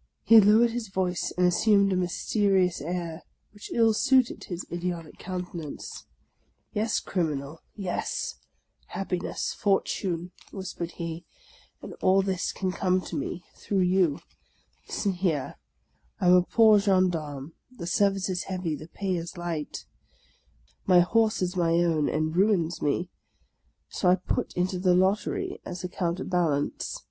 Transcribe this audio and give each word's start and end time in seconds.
"He 0.22 0.40
lowered 0.40 0.70
his 0.70 0.88
voice 0.88 1.30
and 1.36 1.46
assumed 1.46 1.92
a 1.92 1.96
mysterious 1.96 2.80
air, 2.80 3.20
which 3.52 3.70
ill 3.74 3.92
suited 3.92 4.38
with 4.38 4.44
his 4.48 4.66
idiotic 4.72 5.18
countenance." 5.18 6.06
Yes, 6.72 7.00
Criminal, 7.00 7.60
yes,— 7.76 8.36
happiness! 8.94 9.52
fortune!" 9.52 10.32
whispered 10.52 10.92
he;" 10.92 11.26
all 12.00 12.22
this 12.22 12.50
can 12.50 12.72
come 12.72 13.02
to 13.02 13.14
me 13.16 13.44
through 13.56 13.80
you. 13.82 14.20
Listen 14.86 15.12
here, 15.12 15.56
I 16.18 16.28
am 16.28 16.32
a 16.36 16.42
poor 16.44 16.78
gendarme; 16.80 17.52
the 17.70 17.86
service 17.86 18.30
is 18.30 18.44
heavy, 18.44 18.74
the 18.74 18.88
pay 18.88 19.16
is 19.16 19.36
light; 19.36 19.84
my 20.86 21.00
horse 21.00 21.42
is 21.42 21.56
my 21.56 21.72
own, 21.84 22.08
and 22.08 22.34
ruins 22.34 22.80
me. 22.80 23.10
So 23.90 24.08
I 24.08 24.14
put 24.14 24.54
into 24.56 24.78
the 24.78 24.94
lottery 24.94 25.60
as 25.66 25.84
a 25.84 25.90
counterbalance. 25.90 27.02